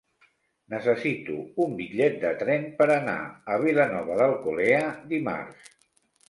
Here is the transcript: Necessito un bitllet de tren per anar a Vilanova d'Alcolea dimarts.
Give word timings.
Necessito 0.73 1.35
un 1.65 1.75
bitllet 1.81 2.17
de 2.23 2.31
tren 2.39 2.65
per 2.79 2.87
anar 2.95 3.19
a 3.27 3.59
Vilanova 3.65 4.17
d'Alcolea 4.23 4.81
dimarts. 5.15 5.71